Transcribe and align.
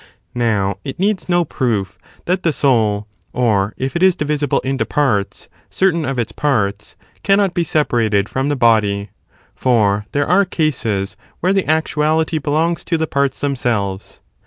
Now 0.33 0.79
it 0.83 0.97
needs 0.97 1.29
no 1.29 1.45
proof 1.45 1.99
that 2.25 2.41
the 2.41 2.51
soul—or 2.51 3.75
if 3.77 3.95
it 3.95 4.01
is 4.01 4.15
divisible 4.15 4.57
into 4.61 4.81
Soul 4.83 4.87
in 4.87 4.89
parts, 4.89 5.47
certain 5.69 6.05
of 6.05 6.17
its 6.17 6.31
parts—cannot 6.31 7.53
be 7.53 7.63
separated 7.63 8.27
from 8.27 8.49
the 8.49 8.55
separable 8.55 8.57
| 8.69 8.71
body, 8.71 9.09
for 9.53 10.07
there 10.13 10.25
are 10.25 10.43
cases 10.43 11.17
where 11.39 11.53
the 11.53 11.69
actuality 11.69 12.39
belongs 12.39 12.83
to 12.85 12.97
the 12.97 13.05
parts 13.05 13.41
themselves. 13.41 14.21